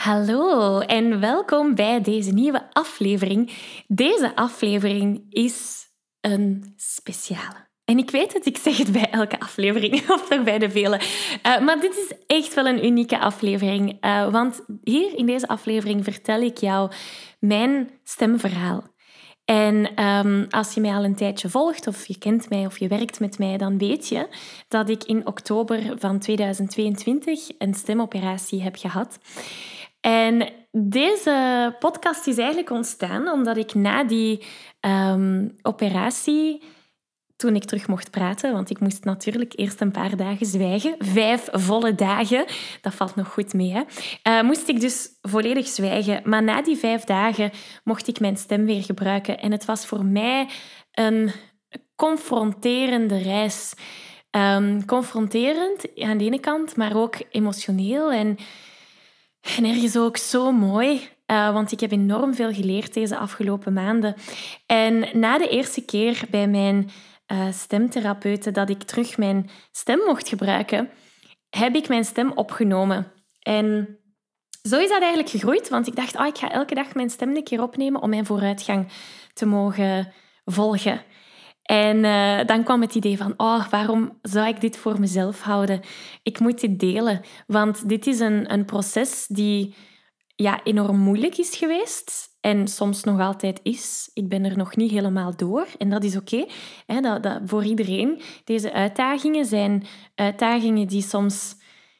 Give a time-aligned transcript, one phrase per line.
[0.00, 3.52] Hallo en welkom bij deze nieuwe aflevering.
[3.86, 5.86] Deze aflevering is
[6.20, 7.68] een speciale.
[7.84, 11.00] En ik weet het, ik zeg het bij elke aflevering, of toch bij de vele.
[11.46, 14.04] Uh, maar dit is echt wel een unieke aflevering.
[14.04, 16.90] Uh, want hier in deze aflevering vertel ik jou
[17.38, 18.82] mijn stemverhaal.
[19.44, 22.88] En um, als je mij al een tijdje volgt, of je kent mij of je
[22.88, 24.28] werkt met mij, dan weet je
[24.68, 29.18] dat ik in oktober van 2022 een stemoperatie heb gehad.
[30.00, 34.46] En deze podcast is eigenlijk ontstaan omdat ik na die
[34.80, 36.62] um, operatie,
[37.36, 41.48] toen ik terug mocht praten, want ik moest natuurlijk eerst een paar dagen zwijgen, vijf
[41.52, 42.44] volle dagen,
[42.80, 43.82] dat valt nog goed mee, hè?
[44.28, 46.20] Uh, moest ik dus volledig zwijgen.
[46.24, 47.50] Maar na die vijf dagen
[47.84, 49.38] mocht ik mijn stem weer gebruiken.
[49.38, 50.48] En het was voor mij
[50.92, 51.30] een
[51.96, 53.74] confronterende reis.
[54.30, 58.36] Um, confronterend aan de ene kant, maar ook emotioneel en
[59.40, 64.14] en ergens ook zo mooi, uh, want ik heb enorm veel geleerd deze afgelopen maanden.
[64.66, 66.90] En na de eerste keer bij mijn
[67.32, 70.90] uh, stemtherapeuten dat ik terug mijn stem mocht gebruiken,
[71.50, 73.12] heb ik mijn stem opgenomen.
[73.40, 73.98] En
[74.62, 77.36] zo is dat eigenlijk gegroeid, want ik dacht, oh, ik ga elke dag mijn stem
[77.36, 78.88] een keer opnemen om mijn vooruitgang
[79.32, 80.12] te mogen
[80.44, 81.02] volgen.
[81.70, 85.80] En uh, dan kwam het idee van, oh, waarom zou ik dit voor mezelf houden?
[86.22, 89.74] Ik moet dit delen, want dit is een, een proces die
[90.36, 94.10] ja, enorm moeilijk is geweest en soms nog altijd is.
[94.14, 96.44] Ik ben er nog niet helemaal door en dat is oké.
[96.86, 97.00] Okay.
[97.00, 98.20] Dat, dat, voor iedereen.
[98.44, 101.54] Deze uitdagingen zijn uitdagingen die soms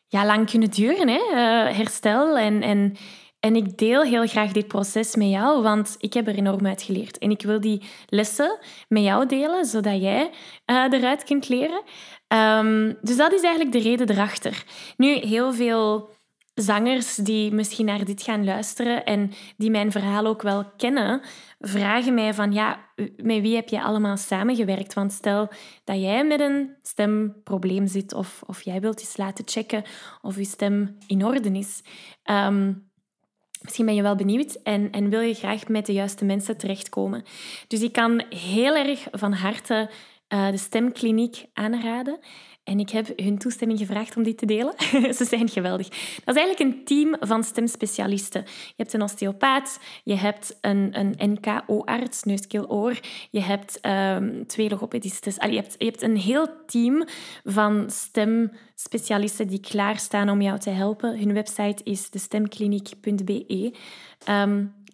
[0.07, 1.09] ja, lang kunnen duren.
[1.09, 1.21] Hè?
[1.31, 2.97] Uh, herstel en, en
[3.41, 6.83] en ik deel heel graag dit proces met jou, want ik heb er enorm uit
[6.83, 7.19] geleerd.
[7.19, 10.31] En ik wil die lessen met jou delen, zodat jij
[10.67, 11.83] uh, eruit kunt leren.
[12.29, 14.65] Um, dus dat is eigenlijk de reden erachter.
[14.97, 16.11] Nu, heel veel
[16.55, 21.21] zangers die misschien naar dit gaan luisteren en die mijn verhaal ook wel kennen,
[21.59, 24.95] vragen mij van ja, met wie heb je allemaal samengewerkt?
[24.95, 25.49] Want stel
[25.85, 29.83] dat jij met een stemprobleem zit of, of jij wilt eens laten checken
[30.23, 31.83] of je stem in orde is.
[32.31, 32.90] Um,
[33.61, 37.25] Misschien ben je wel benieuwd en, en wil je graag met de juiste mensen terechtkomen.
[37.69, 39.91] Dus ik kan heel erg van harte
[40.29, 42.19] uh, de stemkliniek aanraden.
[42.65, 44.75] En ik heb hun toestemming gevraagd om dit te delen.
[45.19, 45.89] Ze zijn geweldig.
[46.25, 48.43] Dat is eigenlijk een team van stemspecialisten.
[48.47, 53.01] Je hebt een osteopaat, je hebt een, een NKO-arts, neus, oor.
[53.31, 55.39] Je hebt um, twee logopedistes.
[55.39, 57.05] Allee, je, hebt, je hebt een heel team
[57.45, 61.19] van stemspecialisten die klaarstaan om jou te helpen.
[61.19, 63.73] Hun website is destemkliniek.be.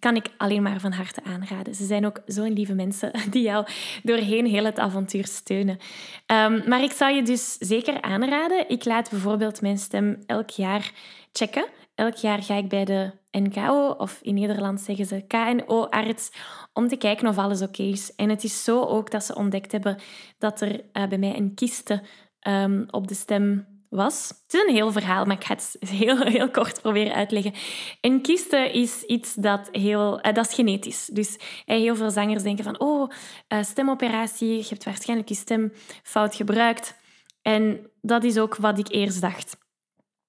[0.07, 1.75] kan ik alleen maar van harte aanraden.
[1.75, 3.65] Ze zijn ook zo'n lieve mensen die jou
[4.03, 5.77] doorheen heel het avontuur steunen.
[6.25, 8.69] Um, maar ik zou je dus zeker aanraden.
[8.69, 10.91] Ik laat bijvoorbeeld mijn stem elk jaar
[11.31, 11.65] checken.
[11.95, 16.31] Elk jaar ga ik bij de NKO, of in Nederland zeggen ze KNO-arts,
[16.73, 18.15] om te kijken of alles oké is.
[18.15, 19.97] En het is zo ook dat ze ontdekt hebben
[20.37, 22.01] dat er uh, bij mij een kiste
[22.47, 24.27] um, op de stem was.
[24.43, 27.53] Het is een heel verhaal, maar ik ga het heel, heel kort proberen uitleggen.
[28.01, 31.05] Een kiste is iets dat, heel, uh, dat is genetisch.
[31.05, 33.11] Dus uh, heel veel zangers denken van, oh,
[33.49, 36.95] uh, stemoperatie, je hebt waarschijnlijk je stem fout gebruikt.
[37.41, 39.57] En dat is ook wat ik eerst dacht.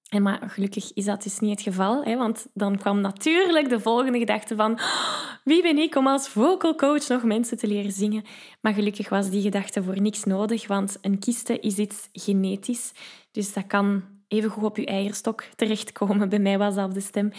[0.09, 3.79] En maar gelukkig is dat dus niet het geval, hè, want dan kwam natuurlijk de
[3.79, 7.91] volgende gedachte van oh, wie ben ik om als vocal coach nog mensen te leren
[7.91, 8.23] zingen?
[8.61, 12.91] Maar gelukkig was die gedachte voor niks nodig, want een kiste is iets genetisch.
[13.39, 16.29] Dus dat kan even goed op je eierstok terechtkomen.
[16.29, 17.31] Bij mij was dat de stem.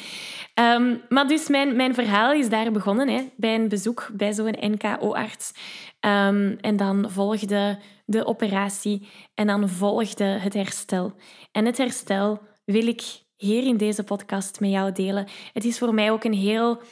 [0.55, 4.57] Ehm, maar dus mijn, mijn verhaal is daar begonnen, hè, bij een bezoek bij zo'n
[4.61, 5.53] NKO-arts.
[6.01, 11.13] Um, en dan volgde de operatie en dan volgde het herstel.
[11.53, 13.03] En het herstel wil ik
[13.37, 15.27] hier in deze podcast met jou delen.
[15.53, 16.83] Het is voor mij ook een heel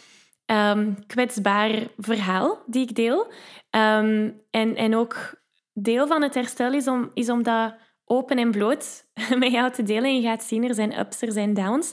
[0.46, 3.32] um, kwetsbaar verhaal die ik deel.
[3.70, 5.40] en, en ook
[5.72, 7.74] deel van het herstel is om, is om dat
[8.08, 9.06] open en bloot
[9.38, 10.14] met jou te delen.
[10.14, 11.92] Je gaat zien, er zijn ups, er zijn downs.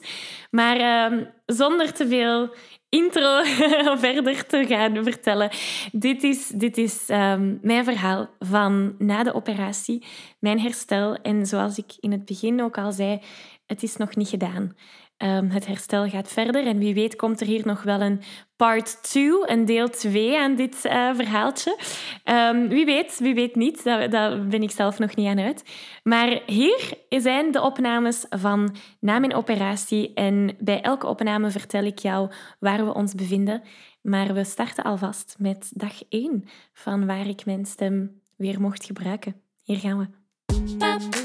[0.52, 2.54] Maar uh, zonder te veel
[2.90, 3.44] intro
[4.06, 5.50] verder te gaan vertellen.
[5.92, 10.06] Dit is, dit is um, mijn verhaal van na de operatie,
[10.40, 11.16] mijn herstel.
[11.16, 13.22] En zoals ik in het begin ook al zei,
[13.66, 14.76] het is nog niet gedaan.
[15.18, 18.22] Um, het herstel gaat verder en wie weet komt er hier nog wel een
[18.56, 21.78] part 2, een deel 2 aan dit uh, verhaaltje.
[22.24, 25.64] Um, wie weet, wie weet niet, daar, daar, ben ik zelf nog niet aan uit.
[26.04, 32.00] Maar hier zijn de opnames van na mijn operatie en bij elke opname vertel ik
[32.00, 33.62] jou waar we ons bevinden.
[34.02, 39.42] Maar we starten alvast met dag 1 van waar ik mijn stem weer mocht gebruiken.
[39.64, 41.25] Hier gaan we.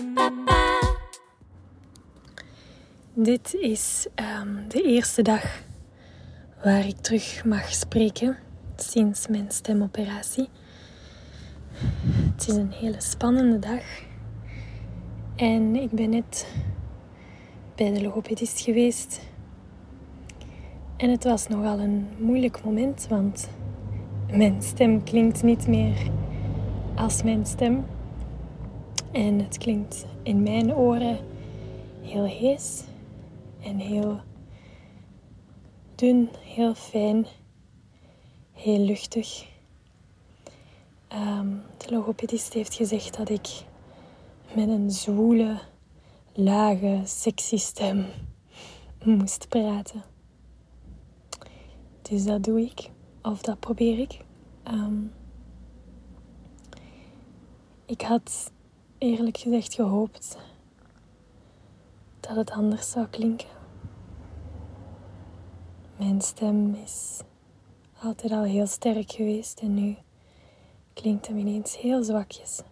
[3.23, 4.07] Dit is
[4.41, 5.63] um, de eerste dag
[6.63, 8.37] waar ik terug mag spreken
[8.77, 10.49] sinds mijn stemoperatie.
[12.35, 13.83] Het is een hele spannende dag.
[15.37, 16.55] En ik ben net
[17.75, 19.21] bij de logopedist geweest.
[20.97, 23.49] En het was nogal een moeilijk moment, want
[24.31, 26.11] mijn stem klinkt niet meer
[26.95, 27.85] als mijn stem.
[29.13, 31.19] En het klinkt in mijn oren
[32.03, 32.89] heel hees
[33.63, 34.21] en heel
[35.95, 37.27] dun, heel fijn,
[38.53, 39.49] heel luchtig.
[41.13, 43.49] Um, de logopedist heeft gezegd dat ik
[44.55, 45.61] met een zwoele,
[46.33, 48.07] lage, sexy stem
[49.05, 50.03] moest praten.
[52.03, 52.91] Dus dat doe ik,
[53.23, 54.19] of dat probeer ik.
[54.69, 55.13] Um,
[57.87, 58.53] ik had
[58.99, 60.37] eerlijk gezegd gehoopt
[62.21, 63.49] dat het anders zou klinken.
[65.97, 67.21] Mijn stem is
[68.03, 69.97] altijd al heel sterk geweest en nu
[70.93, 72.63] klinkt hem ineens heel zwakjes.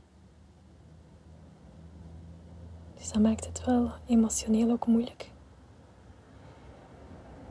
[2.95, 5.31] Dus dat maakt het wel emotioneel ook moeilijk.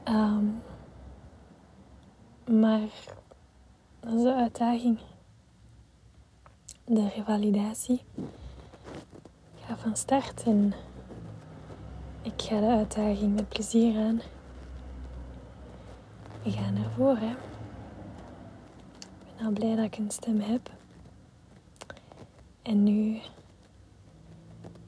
[0.06, 0.62] Um,
[2.46, 2.90] maar
[4.00, 5.00] dat is de uitdaging.
[6.86, 8.02] De revalidatie
[9.66, 10.74] gaat van start en
[12.28, 14.22] ik ga de uitdaging met plezier aan.
[16.44, 17.30] We gaan ervoor, hè.
[19.00, 20.72] Ik ben al blij dat ik een stem heb.
[22.62, 23.20] En nu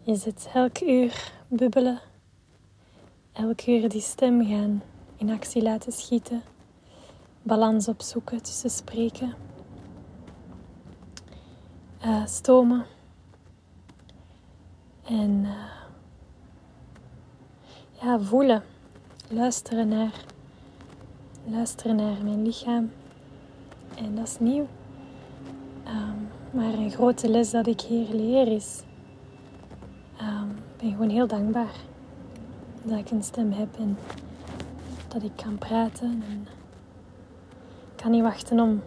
[0.03, 2.01] is het elk uur bubbelen.
[3.31, 4.81] Elk uur die stem gaan
[5.15, 6.41] in actie laten schieten.
[7.41, 9.33] Balans opzoeken tussen spreken.
[12.05, 12.85] Uh, stomen.
[15.03, 15.78] En uh,
[18.01, 18.63] ja, voelen.
[19.29, 20.23] Luisteren naar,
[21.43, 22.91] luisteren naar mijn lichaam.
[23.95, 24.67] En dat is nieuw.
[25.87, 28.83] Um, maar een grote les dat ik hier leer is
[30.21, 31.75] um, ben gewoon heel dankbaar
[32.83, 33.97] dat ik een stem heb en
[35.07, 36.23] dat ik kan praten.
[36.29, 36.47] En
[37.91, 38.81] ik kan niet wachten om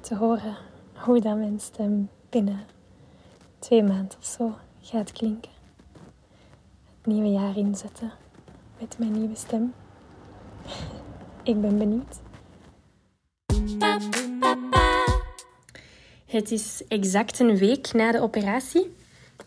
[0.00, 0.56] te horen
[0.94, 2.60] hoe dat mijn stem binnen
[3.58, 5.50] twee maanden of zo gaat klinken.
[6.96, 8.12] Het nieuwe jaar inzetten
[8.80, 9.72] met mijn nieuwe stem.
[11.42, 12.16] ik ben benieuwd.
[16.26, 18.94] Het is exact een week na de operatie.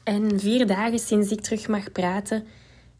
[0.04, 2.46] En vier dagen sinds ik terug mag praten.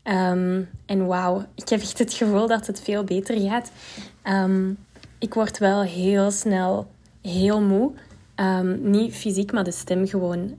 [0.04, 3.72] Ehm, en wauw, ik heb echt het gevoel dat het veel beter gaat.
[4.22, 4.72] Ehm,
[5.20, 6.88] ik word wel heel snel
[7.22, 7.92] heel moe.
[8.36, 10.58] Um, niet fysiek, maar de stem gewoon.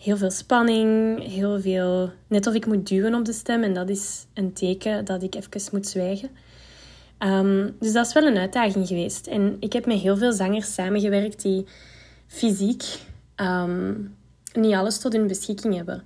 [0.00, 2.10] Heel veel spanning, heel veel...
[2.26, 3.62] Net of ik moet duwen op de stem.
[3.62, 6.30] En dat is een teken dat ik even moet zwijgen.
[7.78, 9.26] dus dat is wel een uitdaging geweest.
[9.26, 11.66] En ik heb met heel veel zangers samengewerkt die
[12.26, 12.82] fysiek
[14.52, 16.02] niet alles tot hun beschikking hebben.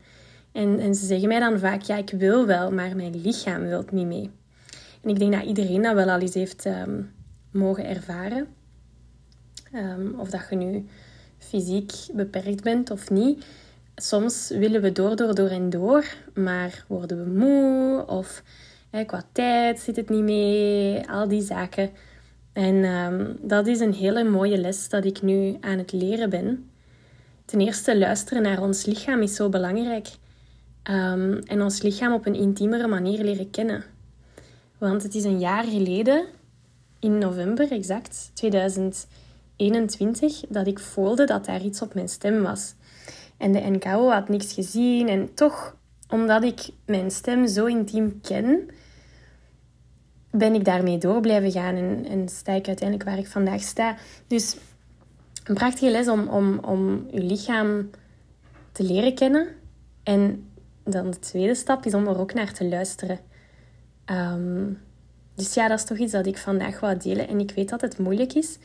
[0.53, 3.85] En, en ze zeggen mij dan vaak, ja, ik wil wel, maar mijn lichaam wil
[3.91, 4.31] niet mee.
[5.03, 7.03] En ik denk dat iedereen dat wel al eens heeft ehm,
[7.51, 8.47] mogen ervaren.
[9.73, 10.87] Ehm, of dat je nu
[11.39, 13.45] fysiek beperkt bent of niet.
[13.97, 16.05] Soms willen we door, door, door en door,
[16.35, 18.43] maar worden we moe of
[19.07, 21.91] qua tijd zit het niet mee, al die zaken.
[22.53, 26.71] En ehm, dat is een hele mooie les dat ik nu aan het leren ben.
[27.45, 30.09] Ten eerste, luisteren naar ons lichaam is zo belangrijk.
[30.91, 33.85] Um, en ons lichaam op een intiemere manier leren kennen.
[34.79, 36.25] Want het is een jaar geleden,
[36.99, 42.75] in november exact, 2021, dat ik voelde dat daar iets op mijn stem was.
[43.37, 45.09] En de NKO had niks gezien.
[45.09, 45.77] En toch,
[46.09, 48.69] omdat ik mijn stem zo intiem ken,
[50.31, 53.97] ben ik daarmee door blijven gaan en, en sta ik uiteindelijk waar ik vandaag sta.
[54.27, 54.57] Dus
[55.45, 57.91] een prachtige les om, om, om je lichaam
[58.73, 59.49] te leren kennen.
[60.03, 60.49] En
[60.85, 63.19] dan de tweede stap is om er ook naar te luisteren.
[64.05, 64.73] Ehm,
[65.35, 67.29] dus ja, dat is toch iets dat ik vandaag wou delen.
[67.29, 68.59] En ik weet dat het moeilijk is,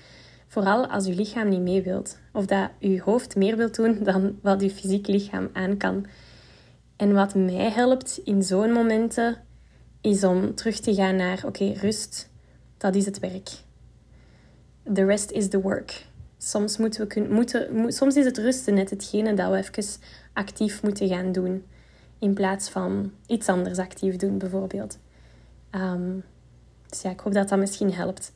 [0.49, 2.17] vooral als je lichaam niet mee wilt.
[2.33, 6.05] Of dat je hoofd meer wilt doen dan wat je fysiek lichaam aan kan.
[6.95, 9.37] En wat mij helpt in zo'n momenten,
[10.01, 12.29] is om terug te gaan naar, oké, rust,
[12.77, 13.49] dat is het werk.
[14.93, 16.05] The rest is the work.
[16.37, 19.99] Soms, moeten we moeten, soms is het rusten net hetgene dat we even
[20.33, 21.65] actief moeten gaan doen.
[22.19, 24.99] In plaats van iets anders actief doen, bijvoorbeeld.
[25.69, 26.19] Ehm,
[26.89, 28.33] dus ja, ik hoop dat dat misschien helpt.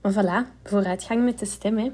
[0.00, 1.78] Maar voilà, vooruitgang met de stem.
[1.78, 1.90] Hè.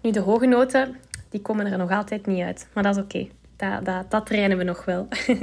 [0.00, 0.96] Nu, de hoge noten,
[1.28, 2.68] die komen er nog altijd niet uit.
[2.72, 3.28] Maar dat is oké.
[3.56, 5.08] Dat, dat, dat trainen we nog wel.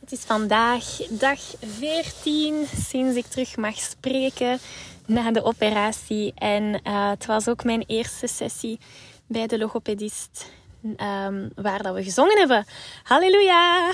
[0.00, 4.58] Het is vandaag dag 14 sinds ik terug mag spreken
[5.06, 6.32] na de operatie.
[6.34, 8.78] En uh, het was ook mijn eerste sessie
[9.26, 10.50] bij de logopedist
[10.84, 12.64] um, waar dat we gezongen hebben.
[13.02, 13.90] Halleluja!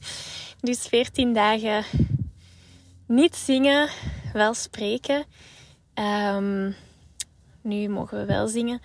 [0.60, 1.84] dus 14 dagen
[3.08, 3.88] niet zingen,
[4.32, 5.24] wel spreken.
[6.34, 6.76] Um,
[7.62, 8.80] nu mogen we wel zingen.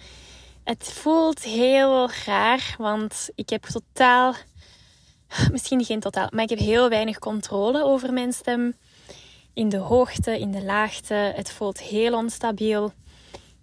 [0.64, 4.34] Het voelt heel raar, want ik heb totaal,
[5.52, 8.76] misschien geen totaal, maar ik heb heel weinig controle over mijn stem.
[9.54, 11.14] In de hoogte, in de laagte.
[11.14, 12.94] Het voelt heel onstabiel.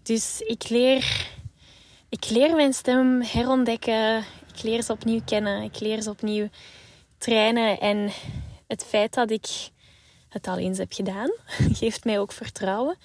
[0.03, 1.27] Dus ik leer,
[2.09, 4.19] ik leer mijn stem herontdekken.
[4.55, 5.63] Ik leer ze opnieuw kennen.
[5.63, 6.49] Ik leer ze opnieuw
[7.19, 7.81] trainen.
[7.81, 8.11] En
[8.67, 9.71] het feit dat ik
[10.31, 11.31] het al eens heb gedaan,
[11.81, 12.97] geeft mij ook vertrouwen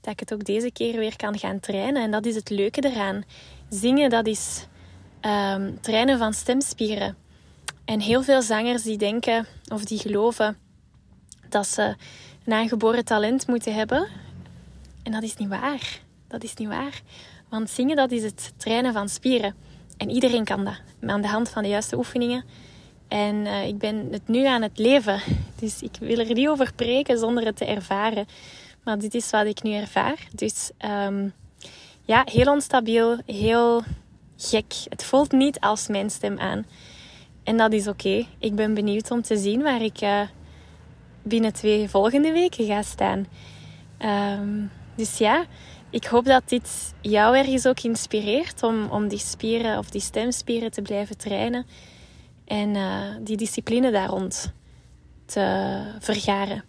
[0.00, 2.02] dat ik het ook deze keer weer kan gaan trainen.
[2.02, 3.24] En dat is het leuke eraan.
[3.68, 4.66] Zingen, dat is
[5.22, 7.16] um, trainen van stemspieren.
[7.84, 10.58] En heel veel zangers die denken of die geloven
[11.48, 11.94] dat ze
[12.44, 14.08] een aangeboren talent moeten hebben.
[15.02, 16.00] En dat is niet waar.
[16.28, 17.00] Dat is niet waar.
[17.48, 19.54] Want zingen, dat is het trainen van spieren.
[19.96, 20.80] En iedereen kan dat.
[21.06, 22.44] Aan de hand van de juiste oefeningen.
[23.08, 25.20] En uh, ik ben het nu aan het leven.
[25.60, 28.26] Dus ik wil er niet over preken zonder het te ervaren.
[28.84, 30.26] Maar dit is wat ik nu ervaar.
[30.32, 31.32] Dus um,
[32.04, 33.82] ja, heel onstabiel, heel
[34.36, 34.74] gek.
[34.88, 36.66] Het voelt niet als mijn stem aan.
[37.44, 38.26] En dat is oké.
[38.38, 40.20] Ik ben benieuwd om te zien waar ik uh,
[41.22, 43.26] binnen twee volgende weken ga staan.
[44.38, 45.44] Um, dus ja,
[45.90, 50.70] ik hoop dat dit jou ergens ook inspireert om, om die spieren of die stemspieren
[50.70, 51.66] te blijven trainen.
[52.46, 54.52] En uh, die discipline daar rond
[55.24, 56.64] te vergaren.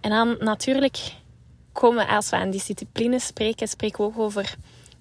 [0.00, 1.14] En dan natuurlijk
[1.72, 4.54] komen, als we aan discipline spreken, spreken we ook over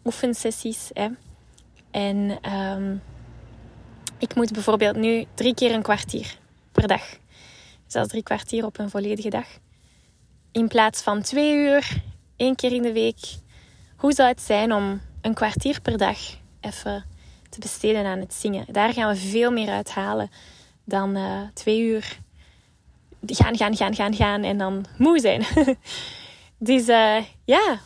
[0.05, 0.89] oefensessies.
[0.93, 1.07] Hè.
[1.91, 3.01] En um,
[4.17, 6.37] ik moet bijvoorbeeld nu drie keer een kwartier
[6.71, 7.17] per dag.
[7.87, 9.47] Zelfs drie kwartier op een volledige dag.
[10.51, 12.01] In plaats van twee uur,
[12.35, 13.19] één keer in de week.
[13.95, 16.17] Hoe zou het zijn om een kwartier per dag
[16.59, 17.05] even
[17.49, 18.65] te besteden aan het zingen?
[18.71, 20.29] Daar gaan we veel meer uithalen
[20.83, 22.19] dan uh, twee uur
[23.25, 25.45] gaan, gaan, gaan, gaan, gaan en dan moe zijn.
[26.61, 27.79] Dus uh, ja,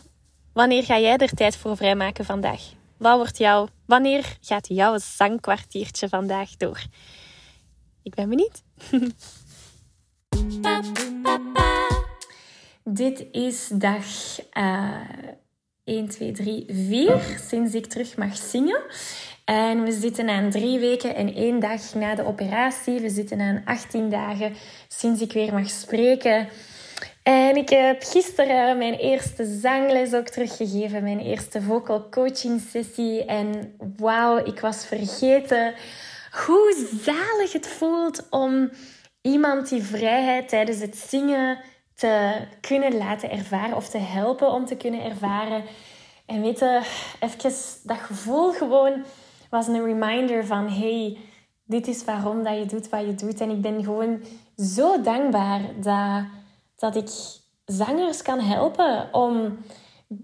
[0.52, 2.60] wanneer ga jij er tijd voor vrijmaken vandaag?
[2.96, 6.82] Wat wordt jouw, wanneer gaat jouw zangkwartiertje vandaag door?
[8.02, 8.62] Ik ben benieuwd.
[12.84, 14.04] Dit is dag
[14.52, 15.00] uh,
[15.84, 18.82] 1, 2, 3, 4 sinds ik terug mag zingen.
[19.44, 23.00] En we zitten aan drie weken en één dag na de operatie.
[23.00, 24.54] We zitten aan 18 dagen
[24.88, 26.48] sinds ik weer mag spreken.
[27.22, 33.24] En ik heb gisteren mijn eerste zangles ook teruggegeven, mijn eerste vocal coaching sessie.
[33.24, 35.74] En wauw, ik was vergeten
[36.30, 38.70] hoe zalig het voelt om
[39.20, 41.58] iemand die vrijheid tijdens het zingen
[41.94, 45.64] te kunnen laten ervaren of te helpen om te kunnen ervaren.
[46.26, 46.80] En weet je,
[47.20, 49.04] even dat gevoel gewoon
[49.54, 51.18] was een reminder van hey,
[51.64, 53.40] dit is waarom dat je doet wat je doet.
[53.40, 54.22] En ik ben gewoon
[54.56, 56.24] zo dankbaar dat
[56.76, 57.08] dat ik
[57.64, 59.58] zangers kan helpen om,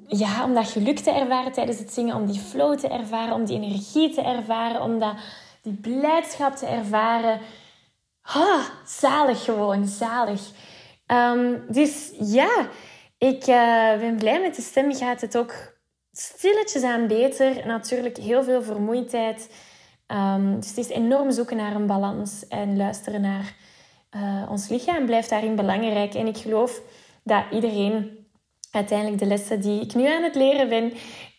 [0.06, 3.44] ja, om dat geluk te ervaren tijdens het zingen, om die flow te ervaren, om
[3.44, 5.14] die energie te ervaren, om dat,
[5.62, 7.40] die blijdschap te ervaren.
[8.20, 10.40] Ha, zalig gewoon, zalig.
[11.06, 12.68] Ehm, dus ja,
[13.18, 14.94] ik uh, ben blij met de stem.
[14.94, 15.69] Gaat het ook
[16.20, 17.66] stilletjes aan beter.
[17.66, 19.50] Natuurlijk heel veel vermoeidheid.
[20.06, 23.54] Um, dus het is enorm zoeken naar een balans en luisteren naar
[24.16, 26.14] uh, ons lichaam blijft daarin belangrijk.
[26.14, 26.80] En ik geloof
[27.24, 28.26] dat iedereen
[28.70, 30.92] uiteindelijk de lessen die ik nu aan het leren ben,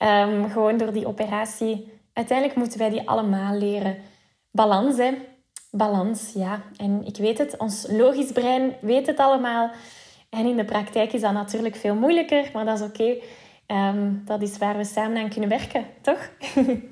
[0.09, 3.97] um, gewoon door die operatie, uiteindelijk moeten wij die allemaal leren.
[4.51, 5.11] Balans, hè.
[5.71, 6.61] Balans, ja.
[6.77, 9.71] En ik weet het, ons logisch brein weet het allemaal.
[10.29, 13.17] En in de praktijk is dat natuurlijk veel moeilijker, maar dat is oké.
[13.71, 16.29] Um, dat is waar we samen aan kunnen werken, toch?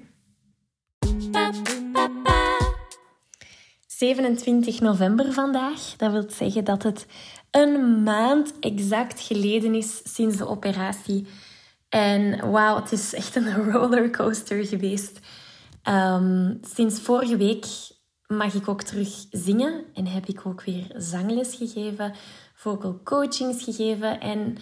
[3.88, 5.95] 27 november vandaag.
[5.98, 7.05] Dat wil zeggen dat het
[7.51, 11.27] een maand exact geleden is sinds de operatie.
[11.89, 15.19] En wauw, het is echt een rollercoaster geweest.
[15.89, 17.65] Um, sinds vorige week
[18.27, 22.13] mag ik ook terug zingen en heb ik ook weer zangles gegeven,
[22.53, 24.57] vocal coachings gegeven en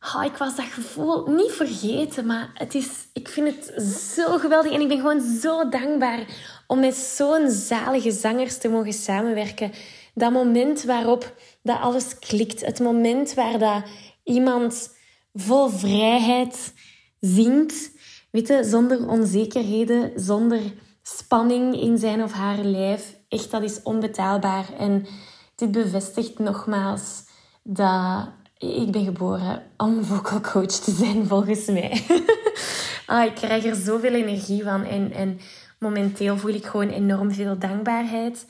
[0.00, 3.82] oh, ik was dat gevoel niet vergeten, maar het is, ik vind het
[4.16, 6.26] zo geweldig en ik ben gewoon zo dankbaar
[6.66, 9.72] om met zo'n zalige zangers te mogen samenwerken.
[10.14, 13.82] Dat moment waarop dat alles klikt, het moment waar dat
[14.24, 14.96] iemand
[15.34, 16.72] vol vrijheid
[17.20, 17.90] zingt,
[18.30, 20.60] weet je, zonder onzekerheden, zonder
[21.02, 24.72] spanning in zijn of haar lijf, echt, dat is onbetaalbaar.
[24.78, 25.06] En
[25.54, 27.24] dit bevestigt nogmaals
[27.62, 28.28] dat
[28.58, 32.04] ik ben geboren om vocal coach te zijn, volgens mij.
[33.06, 34.84] ah, ik krijg er zoveel energie van.
[34.84, 35.40] En, en
[35.78, 38.46] momenteel voel ik gewoon enorm veel dankbaarheid.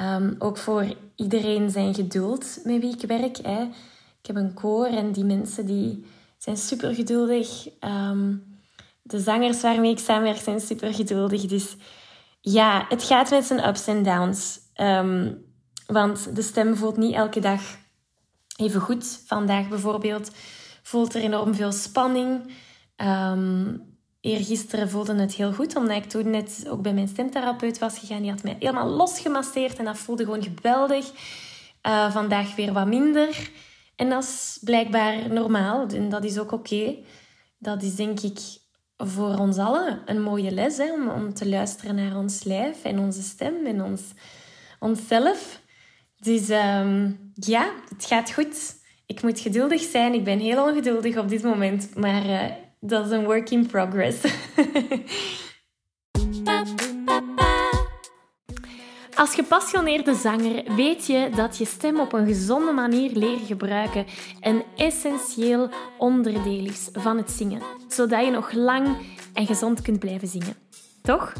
[0.00, 3.36] Um, ook voor iedereen zijn geduld met wie ik werk.
[3.36, 3.62] Hè.
[4.20, 6.06] Ik heb een koor en die mensen die
[6.38, 7.68] zijn super geduldig.
[7.80, 8.42] Um,
[9.02, 11.46] de zangers waarmee ik samenwerk zijn super geduldig.
[11.46, 11.76] Dus
[12.40, 14.58] ja, het gaat met zijn ups en downs.
[14.76, 15.44] Um,
[15.86, 17.60] want de stem voelt niet elke dag
[18.56, 19.20] even goed.
[19.26, 20.30] Vandaag bijvoorbeeld
[20.82, 22.52] voelt er enorm veel spanning.
[22.96, 23.92] Um,
[24.24, 28.22] Eergisteren voelde het heel goed, omdat ik toen net ook bij mijn stemtherapeut was gegaan.
[28.22, 31.10] Die had mij helemaal losgemasseerd en dat voelde gewoon geweldig.
[31.86, 33.50] Uh, vandaag weer wat minder.
[33.96, 36.96] En dat is blijkbaar normaal en dat is ook oké.
[37.58, 38.38] Dat is denk ik
[38.96, 42.98] voor ons allen een mooie les hè, om, om te luisteren naar ons lijf en
[42.98, 44.02] onze stem en ons,
[44.78, 45.60] onszelf.
[46.24, 48.82] Dus um, ja, het gaat goed.
[49.06, 50.14] Ik moet geduldig zijn.
[50.14, 52.42] Ik ben heel ongeduldig op dit moment, maar uh,
[52.80, 54.16] dat is een work in progress.
[59.14, 64.06] Als gepassioneerde zanger weet je dat je stem op een gezonde manier leren gebruiken
[64.40, 68.96] een essentieel onderdeel is van het zingen, zodat je nog lang
[69.32, 70.56] en gezond kunt blijven zingen.
[71.02, 71.32] Toch?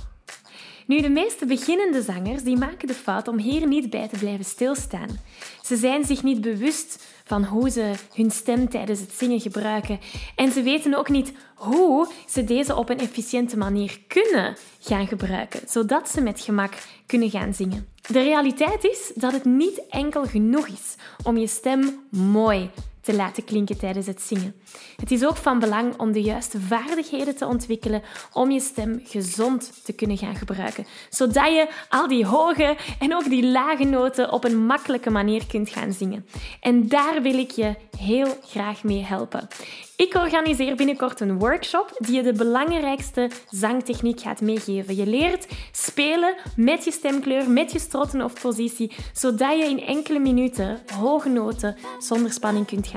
[0.86, 4.44] Nu, de meeste beginnende zangers die maken de fout om hier niet bij te blijven
[4.44, 5.18] stilstaan.
[5.62, 10.00] Ze zijn zich niet bewust van hoe ze hun stem tijdens het zingen gebruiken.
[10.36, 15.60] En ze weten ook niet hoe ze deze op een efficiënte manier kunnen gaan gebruiken,
[15.68, 16.74] zodat ze met gemak
[17.06, 17.88] kunnen gaan zingen.
[18.08, 22.70] De realiteit is dat het niet enkel genoeg is om je stem mooi
[23.04, 24.54] te laten klinken tijdens het zingen.
[24.96, 29.84] Het is ook van belang om de juiste vaardigheden te ontwikkelen om je stem gezond
[29.84, 34.44] te kunnen gaan gebruiken, zodat je al die hoge en ook die lage noten op
[34.44, 36.26] een makkelijke manier kunt gaan zingen.
[36.60, 39.48] En daar wil ik je heel graag mee helpen.
[39.96, 44.96] Ik organiseer binnenkort een workshop die je de belangrijkste zangtechniek gaat meegeven.
[44.96, 50.18] Je leert spelen met je stemkleur, met je strotten of positie, zodat je in enkele
[50.18, 52.93] minuten hoge noten zonder spanning kunt gaan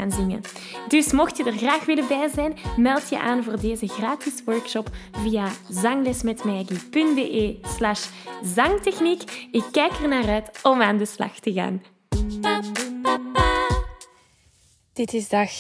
[0.88, 4.90] Dus mocht je er graag willen bij zijn, meld je aan voor deze gratis workshop
[5.12, 8.08] via zanglesmetmaggie.be slash
[8.44, 9.48] zangtechniek.
[9.52, 11.82] Ik kijk er naar uit om aan de slag te gaan.
[14.94, 15.52] Dit is dag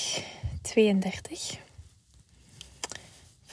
[0.61, 1.57] 32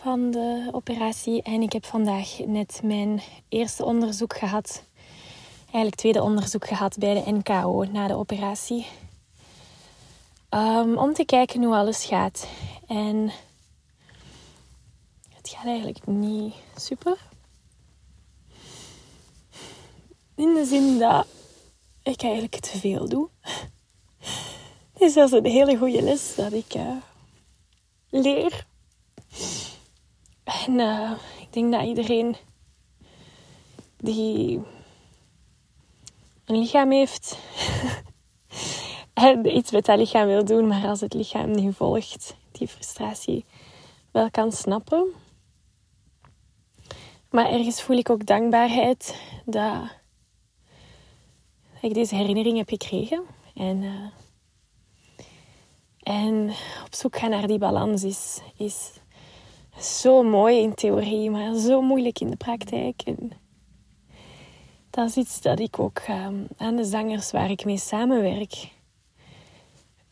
[0.05, 1.43] van de operatie.
[1.43, 4.85] En ik heb vandaag net mijn eerste onderzoek gehad.
[5.65, 8.87] Eigenlijk tweede onderzoek gehad bij de NKO na de operatie.
[10.55, 12.49] Um, om te kijken hoe alles gaat.
[12.87, 13.33] En
[15.29, 17.19] het gaat eigenlijk niet super.
[20.35, 21.27] In de zin dat
[22.03, 23.29] ik eigenlijk te veel doe.
[24.99, 26.97] Dus dat is een hele goede les dat ik uh,
[28.11, 28.67] leer.
[30.45, 32.37] En uh, ik denk dat iedereen
[33.97, 34.63] die
[36.45, 37.37] een lichaam heeft
[39.59, 43.45] iets met dat lichaam wil doen, maar als het lichaam niet volgt, die frustratie
[44.11, 45.07] wel kan snappen.
[47.31, 49.83] Maar ergens voel ik ook dankbaarheid dat
[51.81, 53.23] ik deze herinnering heb gekregen.
[53.55, 54.07] En uh,
[56.05, 56.49] en
[56.85, 58.93] op zoek gaan naar die balans is, is
[59.79, 63.03] zo mooi in theorie, maar zo moeilijk in de praktijk.
[63.03, 63.31] En
[64.91, 68.73] dat is iets dat ik ook ehm, aan de zangers waar ik mee samenwerk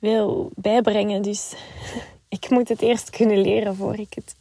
[0.03, 1.23] wil bijbrengen.
[1.23, 1.55] Dus
[2.29, 4.37] ik moet het eerst kunnen leren voor ik het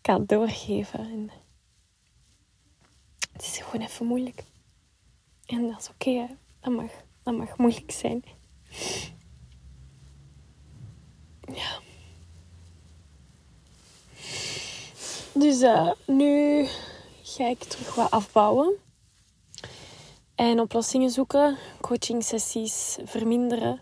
[0.00, 1.00] kan doorgeven.
[1.00, 1.30] En
[3.32, 4.42] het is gewoon even moeilijk.
[5.46, 6.26] En dat is oké,
[6.60, 6.90] dat, mag,
[7.22, 8.24] dat mag moeilijk zijn.
[11.54, 11.80] Ja.
[15.32, 16.66] Dus uh, nu
[17.22, 18.74] ga ik terug wat afbouwen.
[20.34, 23.80] En oplossingen zoeken, coaching sessies verminderen,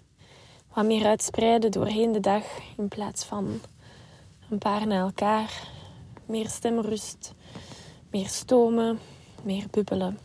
[0.75, 2.45] wat meer uitspreiden doorheen de dag
[2.77, 3.61] in plaats van
[4.51, 5.69] een paar na elkaar.
[6.27, 7.35] Meer stemrust,
[8.11, 8.99] meer stomen,
[9.43, 10.19] meer bubbelen.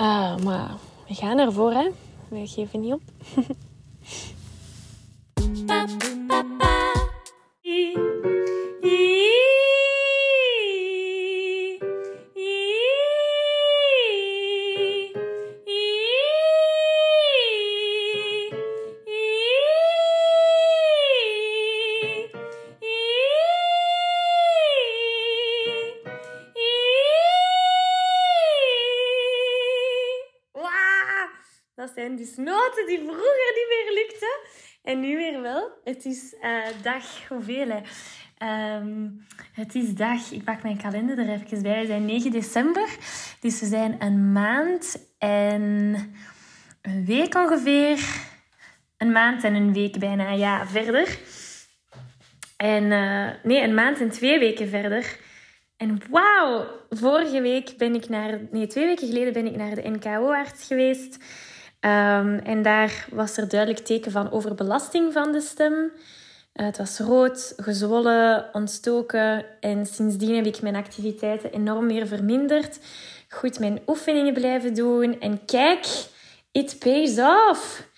[0.00, 0.74] Uh, maar
[1.08, 1.88] we gaan ervoor, hè?
[2.28, 3.02] We geven niet op.
[36.02, 37.80] Het is uh, dag, hoeveel hè?
[38.38, 39.08] Ehm,
[39.52, 41.80] het is dag, ik pak mijn kalender er even bij.
[41.80, 42.88] We zijn 9 december.
[43.40, 45.62] Dus we zijn een maand en
[46.82, 47.98] een week ongeveer.
[48.96, 51.18] Een maand en een week bijna, ja, verder.
[52.56, 55.18] En uh, nee, een maand en twee weken verder.
[55.76, 59.88] En wauw, vorige week ben ik naar, nee, twee weken geleden ben ik naar de
[59.88, 61.18] NKO-arts geweest.
[61.84, 65.72] Um, en daar was er duidelijk teken van overbelasting van de stem.
[65.72, 69.44] Uh, het was rood, gezwollen, ontstoken.
[69.60, 72.78] En sindsdien heb ik mijn activiteiten enorm weer verminderd.
[73.28, 75.20] Goed mijn oefeningen blijven doen.
[75.20, 75.86] En kijk,
[76.52, 77.88] it pays off.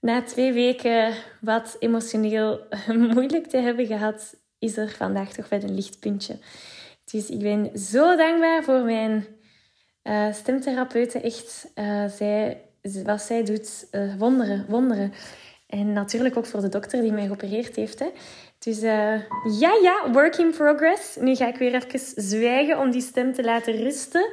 [0.00, 2.66] Na twee weken wat emotioneel
[3.14, 6.38] moeilijk te hebben gehad, is er vandaag toch wel een lichtpuntje.
[7.04, 9.26] Dus ik ben zo dankbaar voor mijn
[10.08, 11.22] uh, stemtherapeuten.
[11.22, 12.60] Echt, uh, zij,
[13.04, 15.12] wat zij doet, uh, wonderen, wonderen.
[15.66, 17.98] En natuurlijk ook voor de dokter die mij geopereerd heeft.
[17.98, 18.06] Hè.
[18.58, 18.80] Dus
[19.60, 21.16] ja, ja, work in progress.
[21.16, 24.30] Nu ga ik weer even zwijgen om die stem te laten rusten.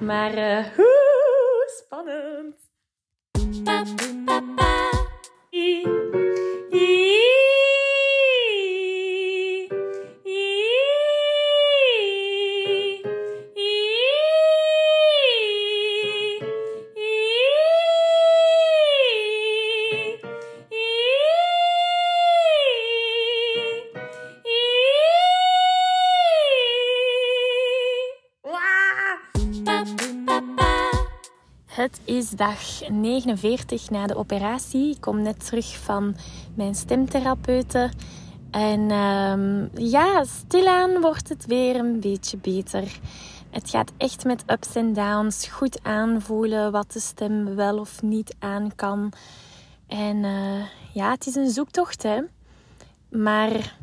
[0.00, 0.32] Maar
[1.78, 2.54] spannend.
[32.36, 34.90] Dag 49 na de operatie.
[34.90, 36.16] Ik kom net terug van
[36.54, 37.90] mijn stemtherapeuten.
[38.50, 42.98] En um, ja, stilaan wordt het weer een beetje beter.
[43.50, 45.46] Het gaat echt met ups en downs.
[45.46, 49.12] Goed aanvoelen wat de stem wel of niet aan kan.
[49.86, 52.20] En uh, ja, het is een zoektocht, hè.
[53.10, 53.76] Maar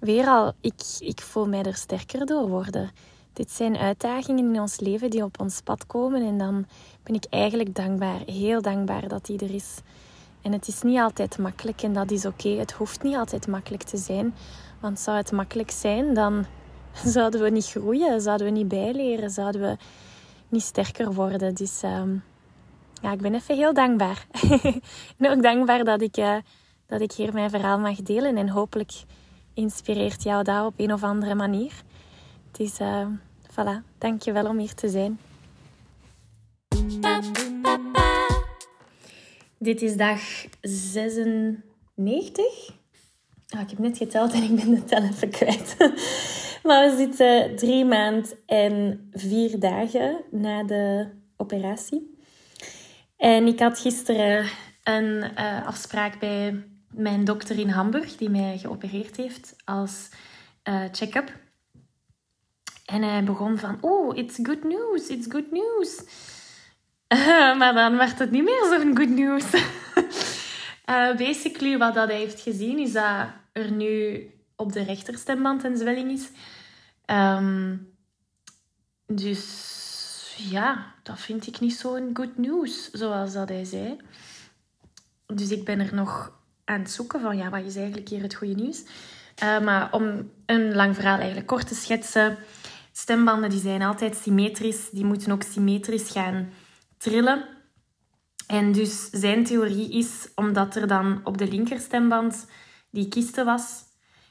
[0.00, 2.90] weer al, ik, ik voel mij er sterker door worden.
[3.32, 6.22] Dit zijn uitdagingen in ons leven die op ons pad komen.
[6.22, 6.66] En dan
[7.02, 9.80] ben ik eigenlijk dankbaar, heel dankbaar dat die er is.
[10.42, 12.48] En het is niet altijd makkelijk en dat is oké.
[12.48, 14.34] Het hoeft niet altijd makkelijk te zijn.
[14.80, 16.44] Want zou het makkelijk zijn, dan
[17.04, 19.76] zouden we niet groeien, zouden we niet bijleren, zouden we
[20.48, 21.54] niet sterker worden.
[21.54, 22.16] Dus ehm,
[23.02, 24.26] ja, ik ben even heel dankbaar.
[25.18, 26.36] en ook dankbaar dat ik, uh,
[26.86, 28.36] dat ik hier mijn verhaal mag delen.
[28.36, 28.92] En hopelijk
[29.54, 31.72] inspireert jou dat op een of andere manier.
[32.52, 33.06] Dus uh,
[33.50, 35.18] voilà, dankjewel om hier te zijn.
[39.58, 40.20] Dit is dag
[40.60, 42.44] 96.
[43.48, 45.76] Ah, ik heb net geteld en ik ben de tel even kwijt.
[46.66, 52.16] maar we zitten drie maanden en vier dagen na de operatie.
[53.16, 54.46] En ik had gisteren
[54.82, 60.08] een uh, afspraak bij mijn dokter in Hamburg, die mij geopereerd heeft, als
[60.68, 61.40] uh, check-up.
[62.84, 66.02] En hij begon van, oh, it's good news, it's good news.
[67.58, 69.44] maar dan werd het niet meer zo'n good news.
[69.54, 75.76] uh, basically, wat dat hij heeft gezien, is dat er nu op de rechterstemband een
[75.76, 76.28] zwelling is.
[77.06, 77.94] Um,
[79.06, 83.96] dus ja, dat vind ik niet zo'n good news, zoals dat hij zei.
[85.26, 86.32] Dus ik ben er nog
[86.64, 88.84] aan het zoeken van, ja, wat is eigenlijk hier het goede nieuws?
[89.42, 92.38] Uh, maar om een lang verhaal eigenlijk kort te schetsen
[92.92, 96.50] Stembanden die zijn altijd symmetrisch, die moeten ook symmetrisch gaan
[96.98, 97.44] trillen.
[98.46, 102.46] En dus zijn theorie is, omdat er dan op de linkerstemband
[102.90, 103.82] die kiste was,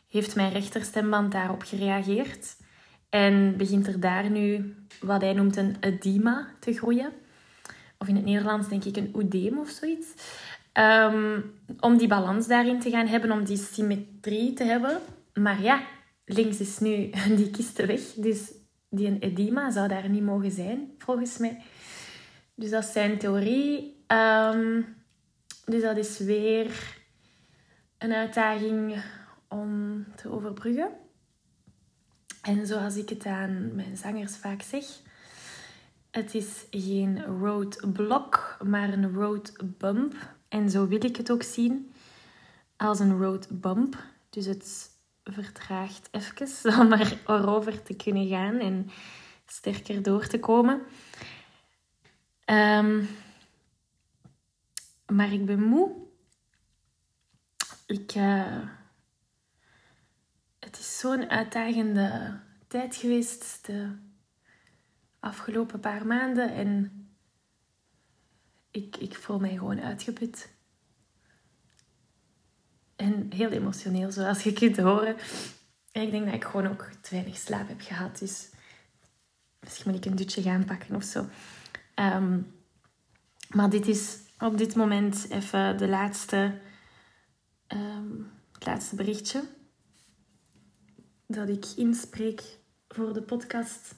[0.10, 2.58] heeft mijn rechterstemband daarop gereageerd.
[3.10, 7.12] En begint er daar nu wat hij noemt een edema te groeien.
[7.98, 10.08] Of in het Nederlands denk ik een oedeem of zoiets.
[10.74, 15.00] Um, om die balans daarin te gaan hebben, om die symmetrie te hebben.
[15.34, 15.82] Maar ja,
[16.34, 18.02] links is nu die kiste weg.
[18.16, 18.52] Dus
[18.90, 21.62] die edema zou daar niet mogen zijn, volgens mij.
[22.56, 24.04] Dus dat is zijn theorie.
[24.08, 24.86] Um,
[25.66, 26.98] dus dat is weer
[27.98, 29.04] een uitdaging
[29.48, 30.90] om te overbruggen.
[32.42, 34.86] En zoals ik het aan mijn zangers vaak zeg,
[36.12, 40.16] het is geen roadblock, maar een roadbump.
[40.48, 41.92] En zo wil ik het ook zien,
[42.78, 44.04] als een roadbump.
[44.30, 44.91] Dus het
[45.24, 46.94] vertraagt even om
[47.26, 48.90] erover te kunnen gaan en
[49.46, 50.82] sterker door te komen.
[52.46, 53.08] Um,
[55.08, 55.96] maar ik ben moe.
[57.86, 58.68] Ik, uh,
[60.60, 63.98] het is zo'n uitdagende tijd geweest de
[65.20, 66.54] afgelopen paar maanden.
[66.54, 66.92] En
[68.72, 70.54] ik, ik voel mij gewoon uitgeput.
[73.02, 75.16] En heel emotioneel, zoals je kunt horen.
[75.92, 78.20] En ik denk dat ik gewoon ook te weinig slaap heb gehad.
[78.20, 78.50] Dus
[79.60, 81.26] misschien moet ik een dutje gaan pakken of zo.
[81.94, 82.40] Ehm,
[83.50, 86.60] maar dit is op dit moment even de laatste,
[87.68, 88.12] ehm,
[88.52, 89.44] het laatste berichtje
[91.28, 92.42] dat ik inspreek
[92.88, 93.96] voor de podcast.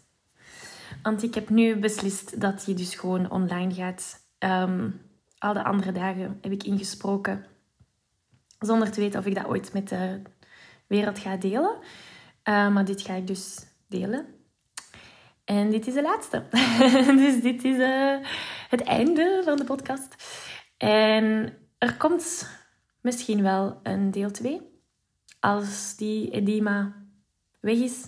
[1.01, 4.21] Want ik heb nu beslist dat die dus gewoon online gaat.
[4.39, 5.01] Um,
[5.37, 7.45] al de andere dagen heb ik ingesproken.
[8.65, 10.21] Zonder te weten of ik dat ooit met de
[10.87, 11.77] wereld ga delen.
[12.43, 14.25] Uh, maar dit ga ik dus delen.
[15.45, 16.43] En dit is de laatste.
[17.23, 18.17] dus dit is uh,
[18.69, 20.15] het einde van de podcast.
[20.77, 22.49] En er komt
[23.01, 24.61] misschien wel een deel 2.
[25.39, 26.93] Als die edema
[27.59, 28.07] weg is.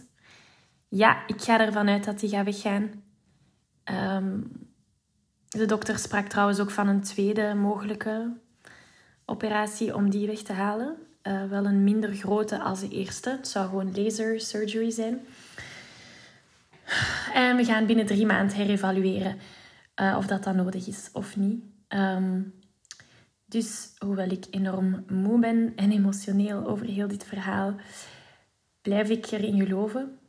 [0.87, 3.03] Ja, ik ga ervan uit dat die gaat weggaan.
[3.91, 4.51] Um,
[5.47, 8.43] de dokter sprak trouwens ook van een tweede mogelijke
[9.25, 10.95] operatie om die weg te halen.
[11.23, 13.29] Uh, wel een minder grote als de eerste.
[13.29, 15.19] Het zou gewoon laser surgery zijn.
[17.33, 19.37] En we gaan binnen drie maanden herevalueren
[20.01, 21.63] uh, of dat dan nodig is of niet.
[21.89, 22.53] Um,
[23.45, 27.75] dus hoewel ik enorm moe ben en emotioneel over heel dit verhaal,
[28.81, 30.19] blijf ik erin geloven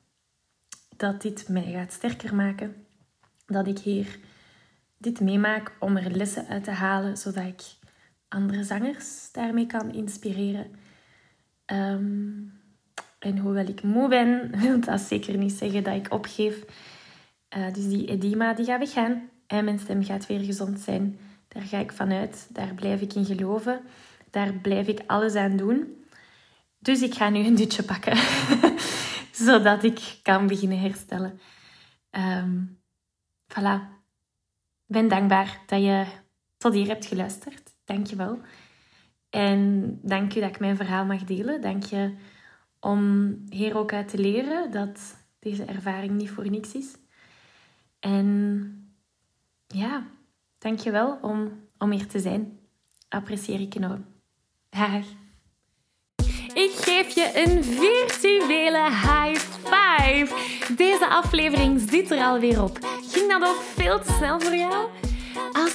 [0.97, 2.87] dat dit mij gaat sterker maken.
[3.47, 4.19] Dat ik hier
[4.99, 7.63] dit meemaak om er lessen uit te halen, zodat ik
[8.37, 10.67] andere zangers daarmee kan inspireren.
[11.67, 12.53] Um,
[13.19, 16.65] en hoewel ik moe ben, wil dat zeker niet zeggen dat ik opgeef.
[17.57, 21.19] Uh, dus die edema die gaat weggaan en mijn stem gaat weer gezond zijn.
[21.49, 22.47] Daar ga ik vanuit.
[22.51, 23.81] Daar blijf ik in geloven.
[24.31, 26.05] Daar blijf ik alles aan doen.
[26.79, 28.17] Dus ik ga nu een dutje pakken,
[29.47, 31.41] zodat ik kan beginnen herstellen.
[32.11, 32.81] Um,
[33.49, 33.95] voilà.
[34.87, 36.05] Ik ben dankbaar dat je
[36.57, 37.66] tot hier hebt geluisterd.
[37.87, 38.41] Dank je wel.
[39.31, 41.61] En dank je dat ik mijn verhaal mag delen.
[41.61, 42.15] Dank je
[42.81, 46.97] om hier ook uit te leren dat deze ervaring niet voor niks is.
[48.01, 48.91] En
[49.67, 50.07] ja,
[50.59, 52.59] dank je wel om, om hier te zijn.
[53.09, 54.05] Apprecieer ik enorm.
[54.69, 55.05] Dag.
[56.55, 60.35] Ik geef je een virtuele high five.
[60.77, 62.79] Deze aflevering zit er alweer op.
[63.11, 64.89] Ging dat ook veel te snel voor jou?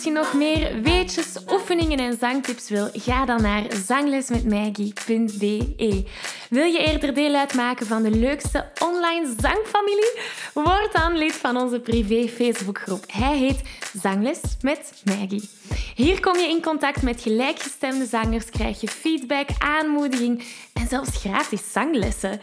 [0.01, 6.05] Als je nog meer weetjes, oefeningen en zangtips wil, ga dan naar zanglesmetmaggie.be.
[6.49, 10.19] Wil je eerder deel uitmaken van de leukste online zangfamilie?
[10.53, 13.03] Word dan lid van onze privé Facebookgroep.
[13.07, 13.61] Hij heet
[14.01, 15.49] Zangles met Maggie.
[15.95, 21.71] Hier kom je in contact met gelijkgestemde zangers, krijg je feedback, aanmoediging en zelfs gratis
[21.71, 22.41] zanglessen.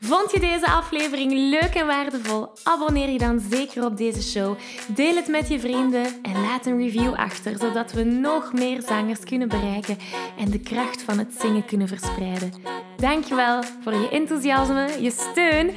[0.00, 2.48] Vond je deze aflevering leuk en waardevol?
[2.62, 4.56] Abonneer je dan zeker op deze show.
[4.86, 9.48] Deel het met je vrienden en laat een achter, zodat we nog meer zangers kunnen
[9.48, 9.98] bereiken
[10.38, 12.52] en de kracht van het zingen kunnen verspreiden.
[12.96, 15.74] Dankjewel voor je enthousiasme, je steun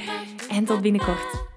[0.50, 1.51] en tot binnenkort.